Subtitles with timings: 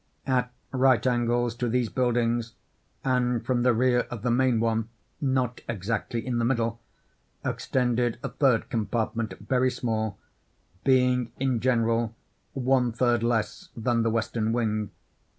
[0.25, 2.53] At right angles to these buildings,
[3.05, 9.35] and from the rear of the main one—not exactly in the middle—extended a third compartment,
[9.37, 12.15] very small—being, in general,
[12.53, 14.89] one third less than the western wing.